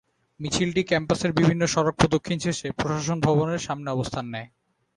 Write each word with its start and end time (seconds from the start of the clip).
মিছিলটি 0.39 0.81
ক্যাম্পাসের 0.83 1.31
বিভিন্ন 1.33 1.63
সড়ক 1.65 1.95
প্রদক্ষিণ 1.97 2.37
শেষে 2.39 2.67
প্রশাসন 2.71 3.17
ভবনের 3.19 3.61
সামনে 3.67 3.89
অবস্থান 3.91 4.25
নেয়। 4.25 4.49